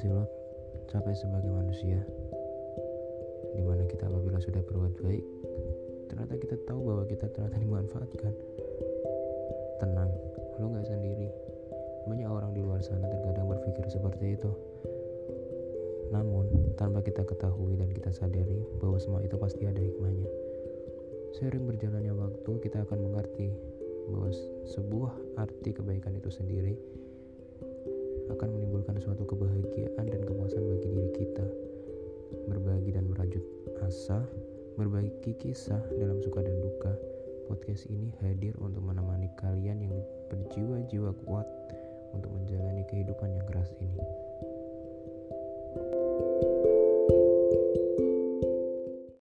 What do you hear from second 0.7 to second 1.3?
capek